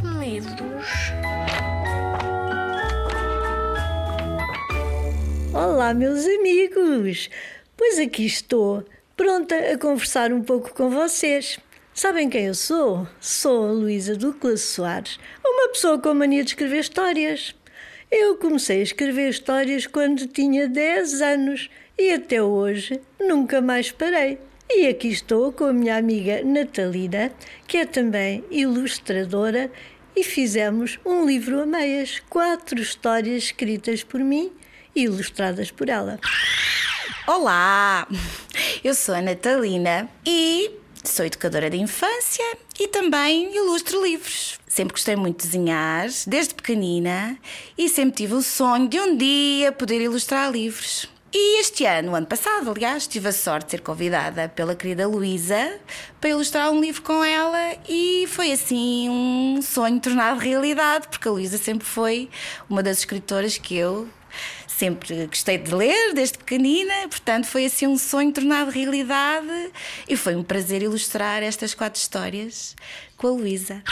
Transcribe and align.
livros? 0.00 0.86
Olá, 5.52 5.92
meus 5.92 6.24
amigos! 6.24 7.28
Pois 7.76 7.98
aqui 7.98 8.24
estou, 8.24 8.84
pronta 9.16 9.54
a 9.54 9.76
conversar 9.76 10.32
um 10.32 10.42
pouco 10.42 10.72
com 10.72 10.88
vocês. 10.88 11.58
Sabem 11.92 12.30
quem 12.30 12.46
eu 12.46 12.54
sou? 12.54 13.06
Sou 13.20 13.68
a 13.68 13.72
Luísa 13.72 14.16
Ducla 14.16 14.56
Soares, 14.56 15.18
uma 15.44 15.68
pessoa 15.68 15.98
com 15.98 16.14
mania 16.14 16.42
de 16.42 16.50
escrever 16.50 16.80
histórias. 16.80 17.54
Eu 18.10 18.36
comecei 18.36 18.80
a 18.80 18.84
escrever 18.84 19.28
histórias 19.28 19.86
quando 19.86 20.26
tinha 20.26 20.68
10 20.68 21.20
anos 21.20 21.70
e 21.98 22.12
até 22.12 22.42
hoje 22.42 23.00
nunca 23.20 23.60
mais 23.60 23.90
parei. 23.90 24.38
E 24.74 24.88
aqui 24.88 25.08
estou 25.08 25.52
com 25.52 25.64
a 25.64 25.72
minha 25.72 25.98
amiga 25.98 26.42
Natalina, 26.42 27.30
que 27.68 27.76
é 27.76 27.84
também 27.84 28.42
ilustradora, 28.50 29.70
e 30.16 30.24
fizemos 30.24 30.98
um 31.04 31.26
livro 31.26 31.60
a 31.60 31.66
meias, 31.66 32.22
quatro 32.30 32.80
histórias 32.80 33.44
escritas 33.44 34.02
por 34.02 34.20
mim 34.20 34.50
e 34.96 35.02
ilustradas 35.02 35.70
por 35.70 35.90
ela. 35.90 36.18
Olá, 37.26 38.08
eu 38.82 38.94
sou 38.94 39.14
a 39.14 39.20
Natalina 39.20 40.08
e 40.26 40.70
sou 41.04 41.26
educadora 41.26 41.68
de 41.68 41.76
infância 41.76 42.56
e 42.80 42.88
também 42.88 43.54
ilustro 43.54 44.02
livros. 44.02 44.58
Sempre 44.66 44.94
gostei 44.94 45.16
muito 45.16 45.42
de 45.42 45.48
desenhar, 45.48 46.08
desde 46.26 46.54
pequenina, 46.54 47.38
e 47.76 47.90
sempre 47.90 48.16
tive 48.16 48.34
o 48.34 48.42
sonho 48.42 48.88
de 48.88 48.98
um 48.98 49.18
dia 49.18 49.70
poder 49.70 50.00
ilustrar 50.00 50.50
livros. 50.50 51.06
E 51.34 51.60
este 51.60 51.86
ano, 51.86 52.14
ano 52.14 52.26
passado, 52.26 52.70
aliás, 52.70 53.06
tive 53.06 53.28
a 53.28 53.32
sorte 53.32 53.64
de 53.64 53.70
ser 53.70 53.80
convidada 53.80 54.50
pela 54.50 54.76
querida 54.76 55.08
Luísa 55.08 55.80
para 56.20 56.28
ilustrar 56.28 56.70
um 56.70 56.78
livro 56.78 57.00
com 57.00 57.24
ela 57.24 57.74
e 57.88 58.26
foi 58.28 58.52
assim 58.52 59.08
um 59.08 59.62
sonho 59.62 59.98
tornado 59.98 60.38
realidade, 60.38 61.08
porque 61.08 61.26
a 61.26 61.30
Luísa 61.30 61.56
sempre 61.56 61.86
foi 61.86 62.28
uma 62.68 62.82
das 62.82 62.98
escritoras 62.98 63.56
que 63.56 63.74
eu 63.74 64.06
sempre 64.66 65.26
gostei 65.26 65.56
de 65.56 65.74
ler 65.74 66.12
desde 66.12 66.36
pequenina, 66.36 67.08
portanto 67.08 67.46
foi 67.46 67.64
assim 67.64 67.86
um 67.86 67.96
sonho 67.96 68.30
tornado 68.30 68.70
realidade 68.70 69.70
e 70.06 70.18
foi 70.18 70.36
um 70.36 70.42
prazer 70.42 70.82
ilustrar 70.82 71.42
estas 71.42 71.72
quatro 71.72 71.98
histórias 71.98 72.76
com 73.16 73.28
a 73.28 73.30
Luísa. 73.30 73.82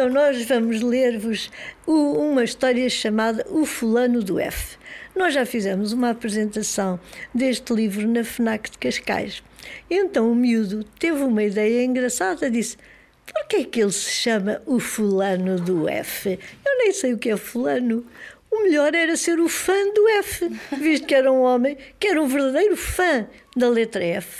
Então 0.00 0.08
nós 0.08 0.42
vamos 0.46 0.80
ler-vos 0.80 1.50
uma 1.86 2.42
história 2.42 2.88
chamada 2.88 3.44
O 3.50 3.66
Fulano 3.66 4.22
do 4.22 4.40
F. 4.40 4.78
Nós 5.14 5.34
já 5.34 5.44
fizemos 5.44 5.92
uma 5.92 6.08
apresentação 6.08 6.98
deste 7.34 7.74
livro 7.74 8.08
na 8.08 8.24
FNAC 8.24 8.70
de 8.70 8.78
Cascais. 8.78 9.42
Então 9.90 10.32
o 10.32 10.34
miúdo 10.34 10.84
teve 10.98 11.22
uma 11.22 11.44
ideia 11.44 11.84
engraçada, 11.84 12.50
disse: 12.50 12.78
por 13.26 13.46
que 13.46 13.56
é 13.56 13.64
que 13.64 13.82
ele 13.82 13.92
se 13.92 14.10
chama 14.10 14.62
o 14.64 14.80
fulano 14.80 15.60
do 15.60 15.86
F? 15.86 16.30
Eu 16.64 16.78
nem 16.78 16.94
sei 16.94 17.12
o 17.12 17.18
que 17.18 17.28
é 17.28 17.36
fulano. 17.36 18.02
O 18.50 18.62
melhor 18.62 18.94
era 18.94 19.14
ser 19.18 19.38
o 19.38 19.50
fã 19.50 19.84
do 19.92 20.08
F, 20.08 20.48
visto 20.80 21.06
que 21.06 21.14
era 21.14 21.30
um 21.30 21.42
homem 21.42 21.76
que 21.98 22.08
era 22.08 22.22
um 22.22 22.26
verdadeiro 22.26 22.74
fã 22.74 23.28
da 23.54 23.68
letra 23.68 24.02
F. 24.02 24.38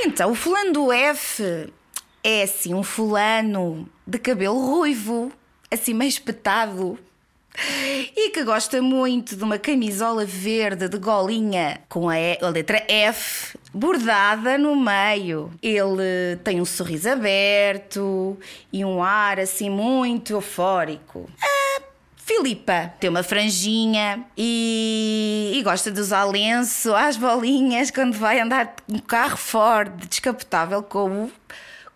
Então, 0.00 0.32
o 0.32 0.34
fulano 0.34 0.72
do 0.72 0.92
F 0.92 1.70
é 2.28 2.42
assim 2.42 2.74
um 2.74 2.82
fulano 2.82 3.88
de 4.04 4.18
cabelo 4.18 4.58
ruivo, 4.58 5.30
assim 5.70 5.94
meio 5.94 6.08
espetado, 6.08 6.98
e 8.16 8.30
que 8.30 8.42
gosta 8.42 8.82
muito 8.82 9.36
de 9.36 9.44
uma 9.44 9.60
camisola 9.60 10.24
verde 10.24 10.88
de 10.88 10.98
golinha 10.98 11.78
com 11.88 12.08
a, 12.08 12.18
e, 12.18 12.36
a, 12.42 12.48
letra 12.48 12.84
F 12.88 13.56
bordada 13.72 14.58
no 14.58 14.74
meio. 14.74 15.52
Ele 15.62 16.36
tem 16.42 16.60
um 16.60 16.64
sorriso 16.64 17.08
aberto 17.08 18.36
e 18.72 18.84
um 18.84 19.00
ar 19.00 19.38
assim 19.38 19.70
muito 19.70 20.32
eufórico. 20.32 21.30
A 21.40 21.80
Filipa 22.16 22.92
tem 22.98 23.08
uma 23.08 23.22
franjinha 23.22 24.24
e, 24.36 25.52
e 25.54 25.62
gosta 25.62 25.92
de 25.92 26.00
usar 26.00 26.24
lenço 26.24 26.92
às 26.92 27.16
bolinhas 27.16 27.92
quando 27.92 28.18
vai 28.18 28.40
andar 28.40 28.74
um 28.88 28.98
carro 28.98 29.36
Ford 29.36 29.92
descapotável 30.08 30.82
com 30.82 31.26
o, 31.26 31.32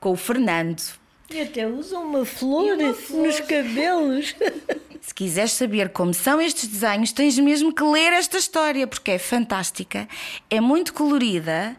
com 0.01 0.13
o 0.13 0.17
Fernando. 0.17 0.83
E 1.31 1.43
até 1.43 1.67
usa 1.67 1.99
uma 1.99 2.25
flor, 2.25 2.77
uma 2.77 2.95
flor. 2.95 3.27
nos 3.27 3.39
cabelos. 3.41 4.35
Se 5.01 5.15
quiseres 5.15 5.53
saber 5.53 5.91
como 5.91 6.13
são 6.13 6.41
estes 6.41 6.67
desenhos, 6.67 7.13
tens 7.13 7.39
mesmo 7.39 7.73
que 7.73 7.83
ler 7.83 8.13
esta 8.13 8.37
história, 8.37 8.87
porque 8.87 9.13
é 9.13 9.19
fantástica, 9.19 10.09
é 10.51 10.61
muito 10.61 10.93
colorida 10.93 11.77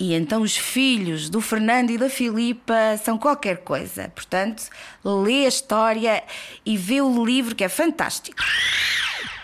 e 0.00 0.14
então 0.14 0.40
os 0.40 0.56
filhos 0.56 1.28
do 1.28 1.42
Fernando 1.42 1.90
e 1.90 1.98
da 1.98 2.08
Filipa 2.08 2.96
são 3.04 3.18
qualquer 3.18 3.58
coisa. 3.58 4.10
Portanto, 4.14 4.62
lê 5.04 5.44
a 5.44 5.48
história 5.48 6.24
e 6.64 6.74
vê 6.74 7.02
o 7.02 7.22
livro 7.22 7.54
que 7.54 7.62
é 7.62 7.68
fantástico. 7.68 8.42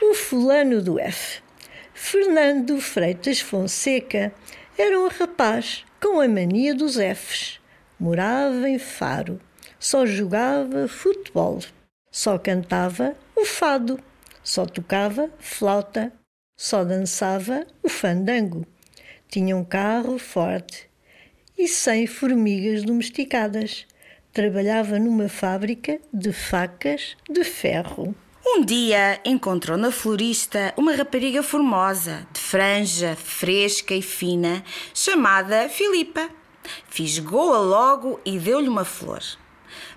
O 0.01 0.15
fulano 0.15 0.81
do 0.81 0.99
F. 0.99 1.43
Fernando 1.93 2.81
Freitas 2.81 3.39
Fonseca 3.39 4.33
era 4.79 4.99
um 4.99 5.09
rapaz 5.09 5.85
com 6.01 6.23
a 6.23 6.29
mania 6.29 6.75
dos 6.75 6.95
Fs. 6.95 7.61
Morava 7.99 8.69
em 8.69 8.79
Faro. 8.79 9.41
Só 9.79 10.05
jogava 10.05 10.87
futebol. 10.89 11.61
Só 12.11 12.39
cantava 12.39 13.15
o 13.37 13.45
fado, 13.45 14.01
só 14.43 14.65
tocava 14.65 15.31
flauta, 15.39 16.13
só 16.57 16.83
dançava 16.83 17.67
o 17.83 17.89
fandango. 17.89 18.67
Tinha 19.29 19.57
um 19.57 19.65
carro 19.65 20.19
forte 20.19 20.89
e 21.59 21.69
cem 21.69 22.07
formigas 22.07 22.83
domesticadas. 22.83 23.87
Trabalhava 24.33 24.99
numa 24.99 25.29
fábrica 25.29 25.99
de 26.13 26.33
facas 26.33 27.17
de 27.29 27.45
ferro. 27.45 28.15
Um 28.47 28.65
dia 28.65 29.21
encontrou 29.25 29.77
na 29.77 29.91
florista 29.91 30.73
uma 30.77 30.95
rapariga 30.95 31.43
formosa, 31.43 32.27
de 32.33 32.41
franja 32.41 33.17
fresca 33.17 33.93
e 33.93 34.01
fina, 34.01 34.63
chamada 34.95 35.69
Filipa. 35.69 36.31
Fisgou-a 36.89 37.59
logo 37.59 38.21
e 38.25 38.39
deu-lhe 38.39 38.69
uma 38.69 38.85
flor. 38.85 39.23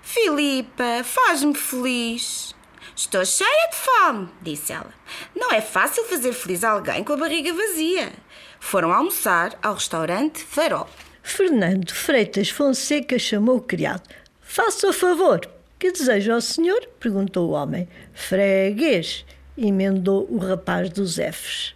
Filipa, 0.02 1.04
faz-me 1.04 1.54
feliz. 1.54 2.54
Estou 2.96 3.24
cheia 3.24 3.68
de 3.70 3.76
fome, 3.76 4.28
disse 4.42 4.72
ela. 4.72 4.92
Não 5.34 5.50
é 5.52 5.60
fácil 5.60 6.04
fazer 6.04 6.32
feliz 6.32 6.64
alguém 6.64 7.02
com 7.02 7.14
a 7.14 7.16
barriga 7.16 7.52
vazia. 7.52 8.12
Foram 8.58 8.92
almoçar 8.92 9.58
ao 9.62 9.74
restaurante 9.74 10.42
Farol. 10.42 10.88
Fernando 11.22 11.92
Freitas 11.92 12.50
Fonseca 12.50 13.18
chamou 13.18 13.56
o 13.56 13.62
criado. 13.62 14.08
Faça 14.40 14.88
o 14.88 14.92
favor. 14.92 15.40
Que 15.78 15.92
deseja 15.92 16.36
o 16.36 16.40
senhor? 16.40 16.86
perguntou 16.98 17.48
o 17.48 17.52
homem. 17.52 17.88
Freguês, 18.12 19.24
emendou 19.56 20.26
o 20.30 20.36
rapaz 20.36 20.90
dos 20.90 21.16
Fs. 21.16 21.74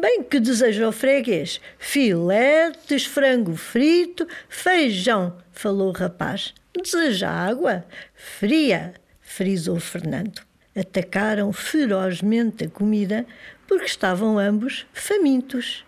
Bem, 0.00 0.22
que 0.22 0.38
deseja 0.38 0.86
o 0.86 0.92
freguês? 0.92 1.60
Filetes, 1.76 3.04
frango 3.04 3.56
frito, 3.56 4.28
feijão, 4.48 5.36
falou 5.50 5.88
o 5.88 5.92
rapaz. 5.92 6.54
Deseja 6.72 7.28
água? 7.28 7.84
Fria, 8.14 8.94
frisou 9.20 9.80
Fernando. 9.80 10.40
Atacaram 10.76 11.52
ferozmente 11.52 12.66
a 12.66 12.68
comida 12.68 13.26
porque 13.66 13.86
estavam 13.86 14.38
ambos 14.38 14.86
famintos. 14.92 15.84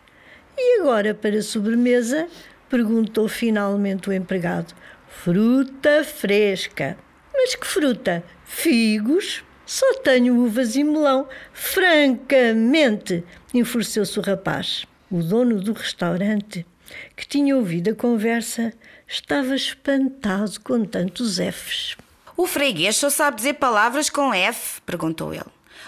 E 0.59 0.81
agora, 0.81 1.15
para 1.15 1.41
sobremesa? 1.41 2.27
perguntou 2.69 3.29
finalmente 3.29 4.09
o 4.09 4.13
empregado. 4.13 4.75
Fruta 5.07 6.03
fresca. 6.03 6.99
Mas 7.33 7.55
que 7.55 7.67
fruta? 7.67 8.25
Figos? 8.45 9.45
Só 9.73 9.95
tenho 10.03 10.37
uvas 10.37 10.75
e 10.75 10.83
melão. 10.83 11.29
Francamente, 11.53 13.23
enfureceu-se 13.55 14.19
o 14.19 14.23
rapaz. 14.23 14.85
O 15.09 15.23
dono 15.23 15.61
do 15.61 15.73
restaurante, 15.73 16.67
que 17.15 17.25
tinha 17.25 17.55
ouvido 17.55 17.91
a 17.91 17.95
conversa, 17.95 18.73
estava 19.07 19.55
espantado 19.55 20.59
com 20.63 20.85
tantos 20.85 21.37
Fs. 21.37 21.97
O 22.37 22.49
freguês 22.49 22.97
só 22.97 23.09
sabe 23.09 23.37
dizer 23.37 23.55
palavras 23.55 24.11
com 24.11 24.35
F? 24.35 24.81
perguntou 24.81 25.33
ele. 25.33 25.45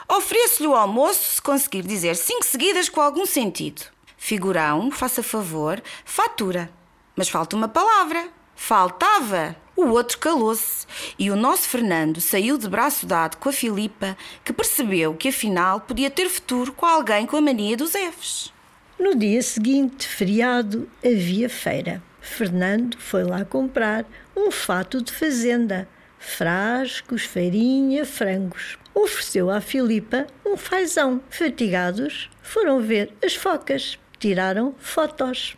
Ofereço-lhe 0.08 0.68
o 0.68 0.76
almoço 0.76 1.34
se 1.34 1.42
conseguir 1.42 1.82
dizer 1.82 2.14
cinco 2.14 2.44
seguidas 2.44 2.88
com 2.88 3.00
algum 3.00 3.26
sentido. 3.26 3.82
Figurão, 4.16 4.92
faça 4.92 5.24
favor, 5.24 5.82
fatura. 6.04 6.70
Mas 7.16 7.28
falta 7.28 7.56
uma 7.56 7.66
palavra. 7.66 8.28
Faltava. 8.54 9.56
O 9.82 9.88
outro 9.88 10.16
calou-se 10.18 10.86
e 11.18 11.28
o 11.28 11.34
nosso 11.34 11.68
Fernando 11.68 12.20
saiu 12.20 12.56
de 12.56 12.68
braço 12.68 13.04
dado 13.04 13.36
com 13.38 13.48
a 13.48 13.52
Filipa, 13.52 14.16
que 14.44 14.52
percebeu 14.52 15.12
que 15.12 15.30
afinal 15.30 15.80
podia 15.80 16.08
ter 16.08 16.28
futuro 16.28 16.72
com 16.72 16.86
alguém 16.86 17.26
com 17.26 17.36
a 17.36 17.40
mania 17.40 17.76
dos 17.76 17.90
Fs. 17.90 18.52
No 18.96 19.16
dia 19.16 19.42
seguinte, 19.42 20.06
feriado, 20.06 20.88
havia 21.04 21.48
feira. 21.48 22.00
Fernando 22.20 22.96
foi 22.96 23.24
lá 23.24 23.44
comprar 23.44 24.06
um 24.36 24.52
fato 24.52 25.02
de 25.02 25.10
fazenda, 25.10 25.88
frascos, 26.16 27.24
farinha, 27.24 28.06
frangos. 28.06 28.78
Ofereceu 28.94 29.50
à 29.50 29.60
Filipa 29.60 30.28
um 30.46 30.56
fazão. 30.56 31.20
Fatigados, 31.28 32.30
foram 32.40 32.80
ver 32.80 33.12
as 33.20 33.34
focas. 33.34 33.98
Tiraram 34.20 34.76
fotos. 34.78 35.56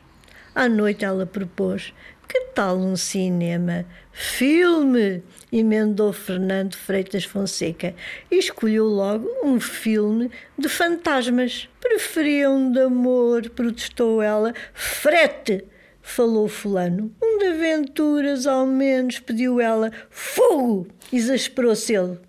À 0.54 0.68
noite 0.68 1.04
ela 1.04 1.26
propôs 1.26 1.92
Que 2.28 2.40
tal 2.54 2.76
um 2.76 2.94
cinema? 2.94 3.84
Filme! 4.12 5.20
emendou 5.50 6.12
Fernando 6.12 6.76
Freitas 6.76 7.24
Fonseca 7.24 7.92
e 8.30 8.38
escolheu 8.38 8.86
logo 8.86 9.28
um 9.42 9.58
filme 9.58 10.30
de 10.56 10.68
fantasmas. 10.68 11.68
Preferiam 11.80 12.70
de 12.70 12.80
amor, 12.80 13.50
protestou 13.50 14.22
ela. 14.22 14.54
Frete! 14.72 15.64
falou 16.00 16.46
Fulano. 16.46 17.12
Um 17.20 17.38
de 17.38 17.46
aventuras, 17.46 18.46
ao 18.46 18.64
menos, 18.64 19.18
pediu 19.18 19.60
ela. 19.60 19.90
Fogo! 20.08 20.86
exasperou-se 21.12 21.92
ele. 21.92 22.20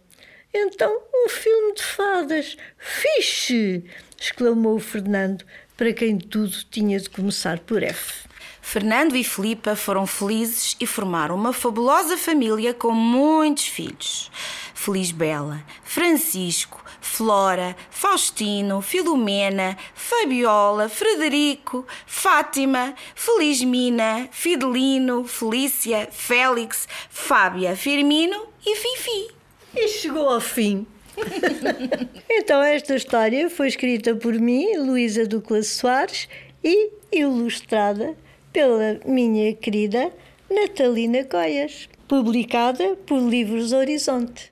Então, 0.51 0.99
um 1.13 1.29
filme 1.29 1.75
de 1.75 1.83
fadas. 1.83 2.57
Fixe! 2.77 3.83
exclamou 4.19 4.79
Fernando, 4.79 5.45
para 5.77 5.93
quem 5.93 6.17
tudo 6.17 6.55
tinha 6.71 6.99
de 6.99 7.09
começar 7.09 7.59
por 7.59 7.83
F. 7.83 8.25
Fernando 8.61 9.15
e 9.15 9.23
Filipa 9.23 9.75
foram 9.75 10.07
felizes 10.07 10.75
e 10.79 10.87
formaram 10.87 11.35
uma 11.35 11.53
fabulosa 11.53 12.17
família 12.17 12.73
com 12.73 12.91
muitos 12.91 13.67
filhos. 13.67 14.31
Feliz 14.73 15.11
Bela, 15.11 15.63
Francisco, 15.83 16.83
Flora, 16.99 17.75
Faustino, 17.91 18.81
Filomena, 18.81 19.77
Fabiola, 19.93 20.89
Frederico, 20.89 21.85
Fátima, 22.07 22.95
Feliz 23.13 23.63
Mina, 23.63 24.27
Fidelino, 24.31 25.25
Felícia, 25.25 26.09
Félix, 26.11 26.87
Fábia, 27.09 27.75
Firmino 27.75 28.47
e 28.65 28.75
Fifi. 28.75 29.31
E 29.75 29.87
chegou 29.87 30.29
ao 30.29 30.41
fim. 30.41 30.87
então, 32.29 32.61
esta 32.61 32.95
história 32.95 33.49
foi 33.49 33.67
escrita 33.67 34.15
por 34.15 34.33
mim, 34.33 34.77
Luísa 34.77 35.25
Douglas 35.25 35.67
Soares, 35.67 36.27
e 36.63 36.91
ilustrada 37.11 38.15
pela 38.51 38.99
minha 39.05 39.53
querida 39.53 40.11
Natalina 40.49 41.23
Coias, 41.23 41.89
publicada 42.07 42.95
por 43.05 43.19
Livros 43.19 43.71
Horizonte. 43.71 44.51